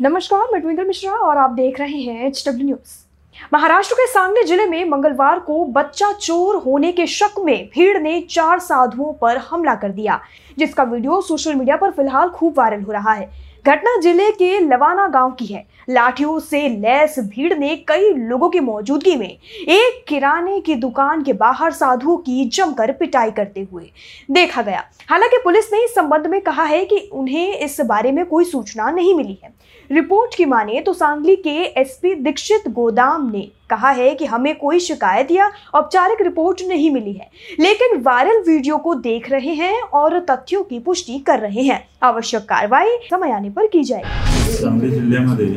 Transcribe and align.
नमस्कार, 0.00 0.48
मैं 0.52 0.60
ट्विंकल 0.62 0.84
मिश्रा 0.86 1.12
और 1.26 1.36
आप 1.38 1.50
देख 1.50 1.78
रहे 1.80 1.98
हैं 1.98 2.26
एच 2.26 2.42
डब्ल्यू 2.48 2.64
न्यूज़ 2.66 3.46
महाराष्ट्र 3.54 3.94
के 3.94 4.06
सांगली 4.06 4.42
ज़िले 4.44 4.66
में 4.66 4.84
मंगलवार 4.84 5.38
को 5.38 5.64
बच्चा 5.66 6.10
चोर 6.12 6.56
होने 6.56 6.90
के 6.92 7.06
शक 7.06 7.34
में 7.44 7.68
भीड़ 7.74 7.98
ने 7.98 8.20
चार 8.30 8.58
साधुओं 8.58 9.12
पर 9.12 9.36
हमला 9.38 9.74
कर 9.74 9.90
दिया, 9.90 10.20
जिसका 10.58 10.82
वीडियो 10.82 11.20
सोशल 11.20 11.54
मीडिया 11.54 11.76
पर 11.76 11.90
फ़िलहाल 11.90 12.28
खूब 12.28 12.58
वायरल 12.58 12.82
हो 12.82 12.92
रहा 12.92 13.12
है। 13.12 13.30
घटना 13.66 13.94
ज़िले 14.00 14.30
के 14.32 14.58
लवाना 14.58 15.06
गाँव 15.08 15.30
की 15.30 15.46
है। 15.46 15.64
लाठियों 15.90 16.38
से 16.40 16.68
लैस 16.68 17.18
भीड़ 17.20 17.54
ने 17.54 17.74
कई 17.88 18.12
लोगों 18.12 18.48
की 18.50 18.60
मौजूदगी 18.60 19.14
में 19.16 19.28
एक 19.28 20.04
किराने 20.08 20.60
की 20.60 20.74
दुकान 20.74 21.22
के 21.22 21.32
बाहर 21.32 21.72
साधुओं 21.72 22.16
की 22.18 22.44
जमकर 22.48 22.92
पिटाई 22.92 23.30
करते 23.30 23.66
हुए 23.72 23.90
देखा 24.30 24.62
गया। 24.62 24.84
हालाँकि 25.08 25.38
पुलिस 25.44 25.72
ने 25.72 25.84
इस 25.84 25.94
संबंध 25.94 26.26
में 26.26 26.40
कहा 26.40 26.64
है 26.64 26.84
कि 26.84 26.98
उन्हें 27.12 27.58
इस 27.58 27.80
बारे 27.80 28.12
में 28.12 28.24
कोई 28.26 28.44
सूचना 28.44 28.90
नहीं 28.90 29.14
मिली 29.14 29.38
है। 29.44 29.54
रिपोर्ट 29.90 30.34
की 30.34 30.44
माने 30.44 30.80
तो 30.80 30.92
सांगली 30.92 31.36
के 31.36 31.56
एसपी 31.80 32.14
दीक्षित 32.14 32.68
गोदाम 32.70 33.30
ने 33.30 33.48
कहा 33.70 33.90
है 33.90 34.14
कि 34.14 34.24
हमें 34.24 34.52
कोई 34.54 34.78
शिकायत 34.80 35.30
या 35.30 35.48
औपचारिक 35.74 36.22
रिपोर्ट 36.22 36.62
नहीं 36.66 36.90
मिली 36.92 37.12
है 37.12 37.28
लेकिन 37.58 38.00
वायरल 38.04 38.38
वीडियो 38.46 38.76
को 38.76 38.94
देख 39.06 39.30
रहे 39.30 39.52
हैं 39.52 39.74
और 39.92 40.18
तथ्यों 40.30 40.62
की 40.62 40.78
पुष्टि 40.78 41.18
कर 41.26 41.38
रहे 41.38 41.62
हैं। 41.62 41.78
आवश्यक 42.02 42.42
कार्रवाई 42.48 42.96
समय 43.10 43.32
आने 43.32 43.48
पर 43.48 43.66
की 43.72 43.82
जाएगी। 43.84 44.52
सांगली 44.52 44.90
जिल्ह्यामध्ये 44.90 45.48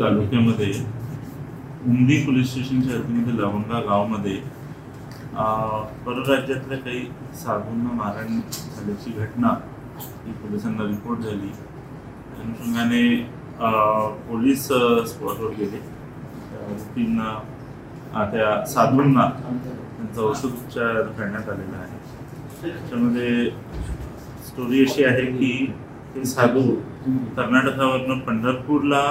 तालुक्यामध्ये 0.00 0.72
उमदी 1.86 2.16
पोलीस 2.26 2.50
स्टेशनच्या 2.50 2.96
हद्दीमध्ये 2.96 3.32
लवंगा 3.38 3.80
गावामध्ये 3.80 4.36
परराज्यातल्या 6.06 6.78
काही 6.78 7.00
साधूंना 7.34 7.92
मारहाण 7.92 8.40
झाल्याची 8.76 9.10
घटना 9.20 9.48
ही 10.26 10.32
पोलिसांना 10.32 10.84
रिपोर्ट 10.84 11.20
झाली. 11.20 11.48
त्या 11.48 12.44
अनुषंगाने 12.44 13.02
पोलीस 14.28 14.70
अं, 14.72 15.04
स्पॉटवर 15.06 15.50
गेले. 15.58 15.80
व्यक्तींना 16.60 17.32
त्या 18.32 18.64
साधूंना 18.66 19.28
त्यांचा 19.44 20.20
औषधोपचार 20.22 21.00
करण्यात 21.18 21.48
आलेला 21.50 21.76
आहे. 21.76 21.98
त्याच्यामध्ये 22.62 23.50
स्टोरी 24.46 24.82
अशी 24.84 25.04
आहे 25.04 25.24
की 25.26 25.72
ते 26.14 26.24
साधू 26.24 26.62
कर्नाटकावरनं 27.36 28.18
पंढरपूरला 28.26 29.02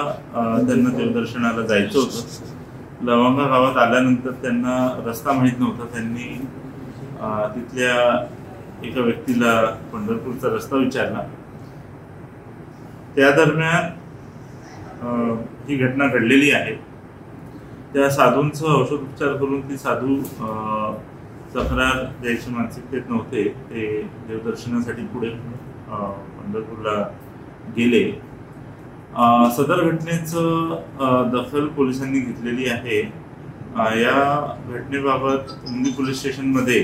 त्यांना 0.66 0.90
देवदर्शनाला 0.96 1.66
जायचं 1.66 1.98
होतं. 1.98 3.04
लवंगा 3.06 3.46
गावात 3.48 3.76
आल्यानंतर 3.76 4.30
त्यांना 4.42 4.76
रस्ता 5.06 5.32
माहीत 5.32 5.58
नव्हता. 5.58 5.84
त्यांनी 5.92 6.28
तिथल्या 7.54 8.26
एका 8.86 9.00
व्यक्तीला 9.00 9.60
पंढरपूरचा 9.92 10.54
रस्ता 10.54 10.76
विचारला. 10.76 11.22
त्या 13.16 13.30
दरम्यान 13.36 13.92
ही 15.68 15.76
घटना 15.76 16.06
घडलेली 16.08 16.50
आहे. 16.50 16.74
त्या 17.94 18.08
साधूंचं 18.10 18.66
औषधोपचार 18.66 19.32
करून 19.36 19.60
ती 19.68 19.76
साधू 19.78 20.16
तक्रार 21.54 22.04
द्यायची 22.20 22.50
मानसिकतेत 22.50 23.02
नव्हते. 23.10 23.42
ते 23.70 23.86
देवदर्शनासाठी 24.28 25.02
पुढे 25.12 25.28
पंढरपूरला 25.88 26.94
गेले. 27.76 28.04
सदर 29.56 29.80
घटनेचं 29.90 31.30
दखल 31.34 31.66
पोलिसांनी 31.76 32.20
घेतलेली 32.20 32.68
आहे. 32.68 33.00
या 34.00 34.56
घटनेबाबत 34.68 35.52
उमदी 35.68 35.90
पोलीस 35.96 36.18
स्टेशनमध्ये 36.18 36.80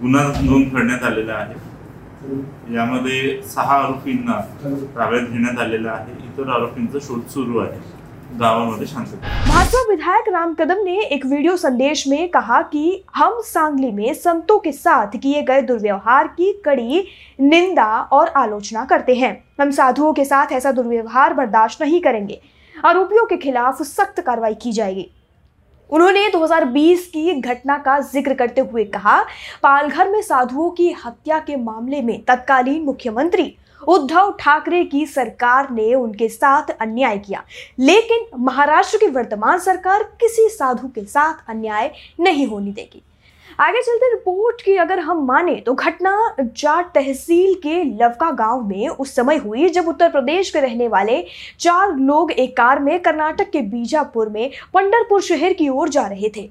गुन्हा 0.00 0.22
नोंद 0.42 0.68
करण्यात 0.74 1.02
आलेला 1.10 1.32
आहे. 1.32 1.54
यामध्ये 2.74 3.40
सहा 3.54 3.76
आरोपींना 3.82 4.40
ताब्यात 4.96 5.28
घेण्यात 5.28 5.58
आलेला 5.60 5.90
आहे. 5.90 6.12
इतर 6.26 6.48
आरोपींचा 6.52 6.98
शोध 7.02 7.26
सुरू 7.32 7.58
आहे. 7.58 7.80
भाजपा 9.48 9.80
विधायक 9.90 10.28
राम 10.28 10.54
कदम 10.54 10.82
ने 10.84 11.02
एक 11.02 11.26
वीडियो 11.26 11.56
संदेश 11.56 12.06
में 12.08 12.28
कहा 12.28 12.60
कि 12.62 13.04
हम 13.14 13.40
सांगली 13.40 13.90
में 13.90 14.14
संतों 14.14 14.58
के 14.58 14.72
साथ 14.72 15.16
किए 15.16 15.42
गए 15.42 15.62
दुर्व्यवहार 15.62 16.28
की 16.28 16.52
कड़ी 16.64 17.06
निंदा 17.40 17.86
और 18.12 18.28
आलोचना 18.28 18.84
करते 18.84 19.14
हैं। 19.14 19.32
हम 19.60 19.70
साधुओं 19.70 20.12
के 20.12 20.24
साथ 20.24 20.52
ऐसा 20.52 20.72
दुर्व्यवहार 20.72 21.34
बर्दाश्त 21.34 21.82
नहीं 21.82 22.00
करेंगे। 22.00 22.40
आरोपियों 22.84 23.26
के 23.26 23.36
खिलाफ 23.36 23.82
सख्त 23.82 24.20
कार्रवाई 24.20 24.54
की 24.54 24.72
जाएगी। 24.72 25.10
उन्होंने 25.90 26.28
2020 26.28 27.06
की 27.06 27.40
घटना 27.40 27.78
का 27.78 27.98
ज़िक्र 28.00 28.34
करते 28.34 28.60
हुए 28.60 28.84
कहा, 28.84 29.20
पालघर 29.62 30.10
में 30.10 30.22
साधुओं 30.22 30.70
की 30.70 30.90
हत्या 31.06 31.38
के 31.38 31.56
मामले 31.56 32.02
में 32.02 32.22
तत्कालीन 32.24 32.82
मुख्यमंत्री 32.82 33.56
उद्धव 33.88 34.34
ठाकरे 34.40 34.84
की 34.84 35.04
सरकार 35.06 35.70
ने 35.70 35.94
उनके 35.94 36.28
साथ 36.28 36.70
अन्याय 36.80 37.18
किया। 37.18 37.42
लेकिन 37.78 38.26
महाराष्ट्र 38.40 38.98
की 38.98 39.06
वर्तमान 39.06 39.58
सरकार 39.58 40.02
किसी 40.20 40.48
साधु 40.48 40.88
के 40.88 41.04
साथ 41.04 41.50
अन्याय 41.50 41.90
नहीं 42.20 42.46
होने 42.46 42.70
देगी। 42.70 43.02
आगे 43.60 43.80
चलते 43.82 44.10
रिपोर्ट 44.12 44.62
की 44.62 44.76
अगर 44.76 44.98
हम 44.98 45.24
माने 45.26 45.54
तो 45.56 45.72
घटना 45.74 46.14
जाट 46.40 46.86
तहसील 46.94 47.54
के 47.54 47.82
लवका 47.84 48.30
गाँव 48.30 48.62
में 48.68 48.88
उस 48.88 49.14
समय 49.14 49.36
हुई 49.36 49.68
जब 49.68 49.88
उत्तर 49.88 50.10
प्रदेश 50.10 50.50
के 50.50 50.60
रहने 50.60 50.88
वाले 50.88 51.22
चार 51.60 51.94
लोग 51.96 52.32
एक 52.32 52.56
कार 52.56 52.78
में 52.78 52.98
कर्नाटक 53.00 53.50
के 53.50 53.60
बीजापुर 53.60 54.28
में 54.28 54.50
पंडरपुर 54.74 55.22
शहर 55.22 55.52
की 55.52 55.68
ओर 55.68 55.88
जा 55.88 56.06
रहे 56.06 56.30
थे। 56.36 56.48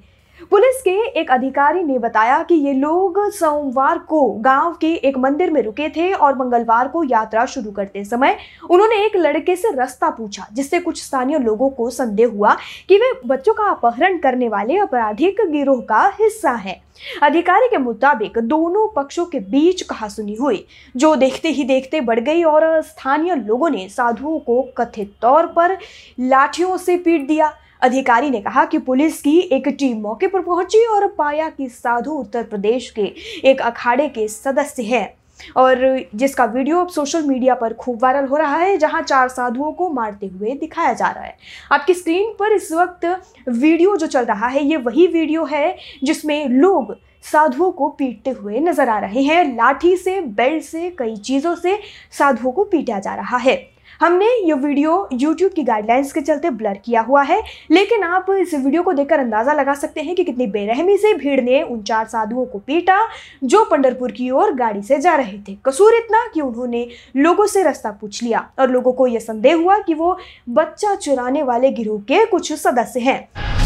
पुलिस 0.50 0.82
के 0.82 0.92
एक 1.20 1.32
अधिकारी 1.32 1.84
ने 1.84 1.98
बताया 2.00 2.42
कि 2.44 2.56
ये 2.58 2.74
लोग 2.74 3.20
सोमवार 3.32 3.98
को 4.00 4.22
गाँव 4.42 4.74
के 4.82 4.94
एक 4.98 5.18
मंदिर 5.18 5.52
में 5.52 5.62
रुके 5.62 5.90
थे 5.90 6.12
और 6.14 6.38
मंगलवार 6.38 6.88
को 6.88 7.04
यात्रा 7.04 7.46
शुरू 7.46 7.72
करते 7.72 8.04
समय 8.04 8.38
उन्होंने 8.70 9.04
एक 9.06 9.16
लड़के 9.16 9.56
से 9.56 9.72
रास्ता 9.76 10.10
पूछा, 10.10 10.48
जिससे 10.54 10.80
कुछ 10.80 11.02
स्थानीय 11.04 11.40
लोगों 11.40 11.70
को 11.70 11.90
संदेह 11.90 12.28
हुआ 12.28 12.56
कि 12.90 12.98
वे 12.98 13.12
बच्चों 13.26 13.54
का 13.54 13.70
अपहरण 13.70 14.18
करने 14.18 14.50
वाले 14.50 14.78
आपराधिक 14.78 15.42
गिरोह 15.52 15.82
का 15.82 16.06
हिस्सा 16.20 16.52
है। 16.52 16.82
अधिकारी 17.24 17.68
के 17.68 17.78
मुताबिक 17.78 18.38
दोनों 18.40 18.88
पक्षों 18.96 19.26
के 19.26 19.40
बीच 19.40 19.82
कहासुनी 19.82 20.36
हुई, 20.36 20.66
जो 20.96 21.16
देखते 21.16 21.50
ही 21.50 21.64
देखते 21.64 22.02
बढ़ 22.02 22.20
गई 22.20 22.44
और 22.44 22.82
स्थानीय 22.82 23.36
लोगों 23.38 23.70
ने 23.70 23.88
साधुओं 23.90 24.40
को 24.40 24.62
कथित 24.78 25.14
तौर 25.22 25.46
पर 25.48 25.78
लाठियों 26.20 26.78
से 26.78 26.98
पीट 26.98 27.28
दिया। 27.28 27.54
अधिकारी 27.84 28.30
ने 28.30 28.42
कहा 28.42 28.66
कि 28.66 28.78
पुलिस 28.80 29.22
की 29.22 29.40
एक 29.52 29.68
टीम 29.70 29.98
मौके 30.02 30.28
पर 30.28 30.42
पहुँची 30.42 30.86
और 30.88 31.08
पाया 31.08 31.50
कि 31.50 31.68
साधु 31.70 32.12
उत्तर 32.12 32.44
प्रदेश 32.44 32.90
के 32.90 33.12
एक 33.44 33.62
अखाड़े 33.62 34.08
के 34.10 34.28
सदस्य 34.28 34.84
हैं। 34.84 35.14
और 35.58 36.06
जिसका 36.16 36.46
वीडियो 36.46 36.80
अब 36.80 36.90
सोशल 36.90 37.24
मीडिया 37.24 37.56
पर 37.56 37.74
खूब 37.74 38.04
वायरल 38.04 38.26
हो 38.26 38.38
रहा 38.38 38.58
है, 38.58 38.78
जहाँ 38.78 39.02
चार 39.02 39.28
साधुओं 39.30 39.72
को 39.72 39.90
मारते 39.90 40.28
हुए 40.28 40.54
दिखाया 40.54 40.94
जा 40.94 41.10
रहा 41.10 41.24
है। 41.24 41.36
आपकी 41.72 41.94
स्क्रीन 41.94 42.32
पर 42.40 42.54
इस 42.54 42.72
वक्त 42.72 43.06
वीडियो 43.48 43.96
जो 43.98 44.08
चल 44.08 44.26
रहा 44.26 44.48
है, 44.48 44.66
ये 44.66 44.78
वही 44.78 45.08
वीडियो 45.08 45.46
है 45.46 45.76
जिसमें 46.04 46.48
लोग 46.50 46.96
साधुओं 47.24 47.72
को 47.72 47.88
पीटते 47.90 48.30
हुए 48.32 48.60
नज़र 48.60 48.90
आ 48.90 48.98
रहे 49.00 49.22
हैं। 49.22 49.44
लाठी 49.56 49.96
से 49.98 50.20
बेल्ट 50.22 50.64
से, 50.64 50.90
कई 50.90 51.16
चीज़ों 51.18 51.56
से 51.56 51.80
साधुओं 52.12 52.52
को 52.52 52.64
पीटा 52.64 53.00
जा 53.00 53.16
रहा 53.16 53.38
है। 53.38 53.56
हमने 54.02 54.26
ये 54.48 54.54
वीडियो 54.54 54.92
YouTube 55.14 55.54
की 55.56 55.64
गाइडलाइंस 55.64 56.12
के 56.14 56.22
चलते 56.22 56.50
ब्लर 56.52 56.78
किया 56.86 57.02
हुआ 57.02 57.22
है, 57.24 57.42
लेकिन 57.72 58.04
आप 58.04 58.26
इस 58.32 58.54
वीडियो 58.54 58.84
को 58.84 58.94
देखकर 58.94 59.20
अंदाज़ा 59.20 59.54
लगा 59.54 59.74
सकते 59.74 60.02
हैं 60.02 60.16
कि 60.16 60.24
कितनी 60.24 60.48
बेरहमी 60.48 60.98
से 60.98 61.14
भीड़ 61.14 61.40
ने 61.42 61.62
उन 61.62 61.82
चार 61.82 62.06
साधुओं 62.08 62.46
को 62.46 62.60
पीटा 62.60 62.98
जो 63.44 63.64
पंडरपुर 63.66 64.12
की 64.12 64.30
ओर 64.32 64.54
गाड़ी 64.56 64.82
से 64.82 65.00
जा 65.00 65.16
रहे 65.16 65.38
थे। 65.40 65.56
कसूर 65.66 65.96
इतना 65.96 66.26
कि 66.34 66.42
उन्होंने 66.42 66.88
लोगों 67.16 67.46
से 67.48 67.64
रास्ता 67.64 67.92
पूछ 67.92 68.22
लिया 68.24 68.48
और 68.60 68.72
लोगों 68.72 68.94
को 68.94 69.08
यह 69.08 69.20
संदेह 69.20 69.56
हुआ 69.56 69.78
कि 69.80 69.94
वो 69.94 70.18
बच्चा 70.50 70.96
चुराने 70.96 71.44
वाले 71.44 71.72
गिरोह 71.72 72.00
के 72.02 72.26
कुछ 72.26 72.52
सदस्य 72.54 73.00
हैं। 73.00 73.20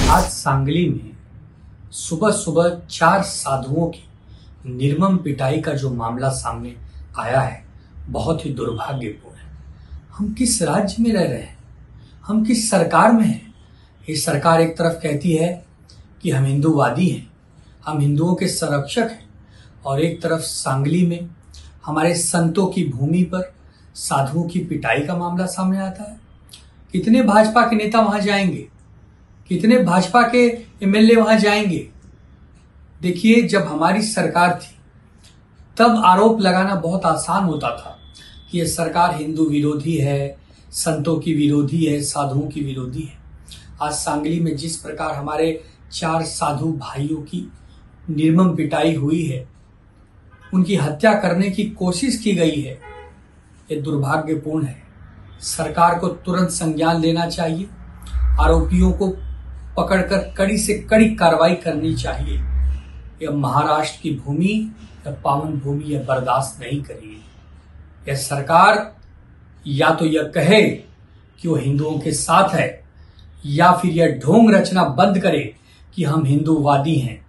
आज 0.10 0.24
सांगली 0.24 0.88
में 0.90 1.16
सुबह 1.94 2.32
सुबह 2.34 2.70
चार 2.90 3.22
साधुओं 3.24 3.88
की 3.88 4.04
निर्मम 4.68 5.18
पिटाई 5.18 5.62
का 5.62 5.74
जो 5.74 5.90
मामला 5.92 6.30
सामने 6.32 6.76
आया 7.20 7.40
है, 7.40 7.64
बहुत 8.10 8.46
ही 8.46 8.50
दुर्भाग्यपूर्ण। 8.52 9.36
हम 10.18 10.34
किस 10.34 10.62
राज्य 10.62 10.96
में 11.00 11.14
रह 11.14 11.24
रहे 11.24 11.42
हैं? 11.42 11.58
हम 12.26 12.46
किस 12.46 12.70
सरकार 12.70 13.12
में 13.12 13.26
हैं? 13.26 13.54
ये 14.10 14.16
सरकार 14.16 14.62
एक 14.62 14.78
तरफ़ 14.78 14.94
कहती 14.94 15.36
है 15.36 15.66
कि 16.22 16.32
हम 16.32 16.46
हिंदूवादी 16.46 17.08
हैं, 17.08 17.32
हम 17.86 18.00
हिंदुओं 18.00 18.36
के 18.36 18.48
संरक्षक 18.48 19.02
हैं, 19.02 19.30
और 19.86 20.02
एक 20.02 20.22
तरफ़ 20.22 20.42
सांगली 20.42 21.08
में 21.08 21.30
हमारे 21.86 22.16
संतों 22.16 22.68
की 22.68 22.86
भूमि 22.86 23.24
पर 23.24 23.54
साधुओं 23.96 24.44
की 24.44 24.60
पिटाई 24.60 25.00
का 25.00 25.16
मामला 25.18 25.46
सामने 25.46 25.80
आता 25.80 26.04
है। 26.04 26.18
कितने 26.92 27.22
भाजपा 27.22 27.62
के 27.62 27.76
नेता 27.76 28.00
वहाँ 28.00 28.20
जाएँगे? 28.20 28.68
कितने 29.48 29.84
भाजपा 29.84 30.22
के 30.22 30.48
एमएलए 30.84 31.16
वहाँ 31.16 31.40
जाएँगे? 31.40 31.90
देखिए, 33.02 33.42
जब 33.42 33.68
हमारी 33.68 34.02
सरकार 34.02 34.60
थी, 34.64 34.76
तब 35.78 36.02
आरोप 36.06 36.42
लगाना 36.42 36.76
बहुत 36.76 37.06
आसान 37.06 37.44
होता 37.44 37.78
था। 37.78 37.94
कि 38.52 38.60
ये 38.60 38.66
सरकार 38.66 39.16
हिंदू 39.16 39.46
विरोधी 39.46 39.98
है, 39.98 40.38
संतों 40.72 41.20
की 41.20 41.34
विरोधी 41.34 41.86
है, 41.86 42.02
साधुओं 42.02 42.48
की 42.48 42.62
विरोधी 42.62 43.02
है। 43.02 43.18
आज 43.82 43.94
सांगली 43.94 44.40
में 44.40 44.58
जिस 44.58 44.76
प्रकार 44.76 45.16
हमारे 45.16 45.64
चार 45.92 46.24
साधु 46.24 46.72
भाइयों 46.72 47.22
की 47.22 47.52
निर्मम 48.10 48.56
पिटाई 48.56 48.96
हुई 48.96 49.24
है, 49.24 49.48
उनकी 50.54 50.76
हत्या 50.76 51.14
करने 51.14 51.50
की 51.50 51.64
कोशिश 51.64 52.18
की 52.18 52.34
गई 52.34 52.62
है, 52.62 52.80
ये 53.72 53.82
दुर्भाग्यपूर्ण 53.82 54.66
है। 54.66 54.84
सरकार 55.42 56.00
को 56.00 56.08
तुरंत 56.08 56.50
संज्ञान 56.50 57.02
लेना 57.02 57.26
चाहिए, 57.26 57.68
आरोपियों 58.40 58.92
को 58.92 59.08
पकड़कर 59.78 60.34
कड़ी 60.38 60.58
से 60.58 60.74
कड़ी 60.74 61.16
कार्रवाई 61.16 61.56
करनी 61.56 61.96
चाहिए। 61.96 62.38
यह 63.24 63.32
महाराष्ट्र 63.32 64.00
की 64.04 64.12
भूमि, 64.16 64.72
यह 65.08 65.14
पावन 65.14 65.52
भूमि 65.52 65.84
यह 65.86 66.04
बर्दाश्त 66.04 66.64
नहीं 66.64 66.84
करेगी। 66.84 67.24
यह 68.08 68.16
सरकार 68.16 68.96
या 69.68 69.90
तो 69.90 70.06
यह 70.06 70.24
कहे 70.24 70.62
कि 71.42 71.48
वो 71.48 71.56
हिंदुओं 71.56 72.00
के 72.00 72.12
साथ 72.12 72.50
है, 72.50 72.84
या 73.46 73.72
फिर 73.72 73.92
यह 73.92 74.20
ढोंग 74.24 74.54
रचना 74.54 74.84
बंद 74.84 75.20
करे 75.20 75.56
कि 75.96 76.04
हम 76.04 76.26
हिंदूवादी 76.26 76.96
हैं। 76.96 77.26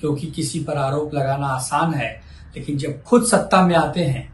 क्योंकि 0.00 0.26
किसी 0.26 0.60
पर 0.60 0.76
आरोप 0.76 1.14
लगाना 1.14 1.46
आसान 1.46 1.94
है, 1.94 2.22
लेकिन 2.56 2.78
जब 2.78 3.02
खुद 3.02 3.24
सत्ता 3.24 3.66
में 3.66 3.74
आते 3.74 4.04
हैं, 4.04 4.32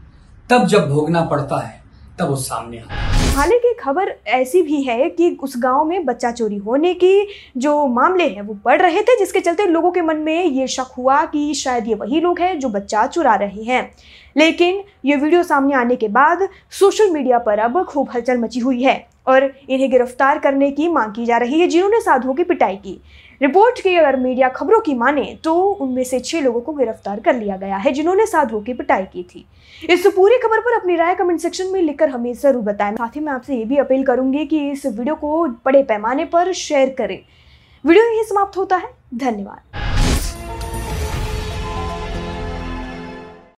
तब 0.49 0.67
जब 0.67 0.89
भोगना 0.89 1.21
पड़ता 1.21 1.57
है, 1.57 1.81
तब 2.19 2.27
वो 2.27 2.35
सामने 2.35 2.79
आता 2.79 2.93
है। 2.93 3.20
हालाँकि 3.31 3.73
खबर 3.79 4.09
ऐसी 4.27 4.61
भी 4.61 4.81
है 4.83 5.09
कि 5.09 5.29
उस 5.43 5.53
गाँव 5.57 5.83
में 5.85 6.05
बच्चा 6.05 6.31
चोरी 6.31 6.57
होने 6.57 6.93
की 6.93 7.27
जो 7.57 7.85
मामले 7.87 8.27
हैं 8.29 8.41
वो 8.41 8.57
बढ़ 8.65 8.81
रहे 8.81 9.01
थे, 9.01 9.17
जिसके 9.19 9.39
चलते 9.39 9.65
लोगों 9.65 9.91
के 9.91 10.01
मन 10.01 10.17
में 10.17 10.45
ये 10.45 10.67
शक 10.67 10.91
हुआ 10.97 11.23
कि 11.25 11.53
शायद 11.53 11.87
ये 11.87 11.95
वही 11.95 12.19
लोग 12.21 12.39
हैं 12.39 12.59
जो 12.59 12.69
बच्चा 12.69 13.05
चुरा 13.07 13.35
रहे 13.35 13.63
हैं। 13.63 13.89
लेकिन 14.37 14.83
ये 15.05 15.15
वीडियो 15.15 15.43
सामने 15.43 15.75
आने 15.75 15.95
के 15.95 16.07
बाद 16.07 16.47
सोशल 16.79 17.11
मीडिया 17.11 17.39
पर 17.39 17.59
अब 17.59 17.83
खूब 17.85 18.09
हलचल 18.15 18.37
मची 18.37 18.59
हुई 18.59 18.83
है। 18.83 18.95
और 19.27 19.43
इन्हें 19.69 19.89
गिरफ़्तार 19.91 20.39
करने 20.39 20.71
की 20.71 20.87
मांग 20.89 21.13
की 21.13 21.25
जा 21.25 21.37
रही 21.37 21.59
है, 21.59 21.67
जिन्होंने 21.67 21.99
साधुओं 22.01 22.33
की 22.33 22.43
पिटाई 22.43 22.75
की। 22.77 23.01
रिपोर्ट 23.41 23.79
की 23.81 23.95
अगर 23.95 24.15
मीडिया 24.17 24.49
खबरों 24.49 24.79
की 24.79 24.93
माने 24.95 25.23
तो 25.43 25.53
उनमें 25.55 26.03
से 26.03 26.19
छह 26.19 26.41
लोगों 26.41 26.61
को 26.61 26.73
गिरफ़्तार 26.73 27.19
कर 27.19 27.35
लिया 27.35 27.57
गया 27.57 27.77
है, 27.77 27.91
जिन्होंने 27.91 28.25
साधुओं 28.27 28.61
की 28.61 28.73
पिटाई 28.73 29.03
की 29.05 29.23
थी। 29.25 29.45
इस 29.89 30.05
पूरी 30.07 30.37
खबर 30.37 30.59
पर 30.59 30.75
अपनी 30.75 30.95
राय 30.95 31.15
कमेंट 31.15 31.39
सेक्शन 31.39 31.67
में 31.67 31.81
लिखकर 31.81 32.09
हमें 32.09 32.33
ज़रूर 32.33 32.63
बताएँ। 32.63 32.95
साथ 32.95 33.15
ही 33.15 33.21
मैं 33.21 33.33
आपसे 33.33 33.55
ये 33.55 33.65
भी 33.65 33.77
अपील 33.79 34.03
करूँगी 34.05 34.45
कि 34.45 34.69
इस 34.71 34.85
वीडियो 34.87 35.15
को 35.15 35.45
बड़े 35.65 35.83
पैमाने 35.83 36.25
पर 36.27 36.51
शेयर 36.55 36.95
करें। 36.97 37.19
वीडियो 37.83 38.03
यही 38.05 38.23
समाप्त 38.23 38.57
होता 38.57 38.75
है। 38.75 38.93
धन्यवाद। 39.15 39.80